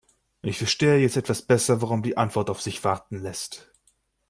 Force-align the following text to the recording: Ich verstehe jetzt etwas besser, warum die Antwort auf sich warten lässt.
Ich 0.41 0.57
verstehe 0.57 0.97
jetzt 0.97 1.15
etwas 1.15 1.43
besser, 1.43 1.83
warum 1.83 2.01
die 2.01 2.17
Antwort 2.17 2.49
auf 2.49 2.59
sich 2.59 2.83
warten 2.83 3.21
lässt. 3.21 3.71